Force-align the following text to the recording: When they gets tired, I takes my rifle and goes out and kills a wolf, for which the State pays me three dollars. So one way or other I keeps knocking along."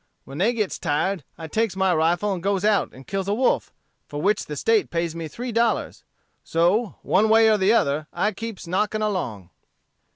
When 0.25 0.39
they 0.39 0.53
gets 0.53 0.79
tired, 0.79 1.23
I 1.37 1.45
takes 1.47 1.75
my 1.75 1.93
rifle 1.93 2.33
and 2.33 2.41
goes 2.41 2.65
out 2.65 2.91
and 2.91 3.05
kills 3.05 3.27
a 3.27 3.35
wolf, 3.35 3.71
for 4.07 4.19
which 4.19 4.47
the 4.47 4.55
State 4.55 4.89
pays 4.89 5.13
me 5.15 5.27
three 5.27 5.51
dollars. 5.51 6.03
So 6.43 6.95
one 7.03 7.29
way 7.29 7.47
or 7.49 7.75
other 7.75 8.07
I 8.11 8.31
keeps 8.31 8.65
knocking 8.65 9.03
along." 9.03 9.51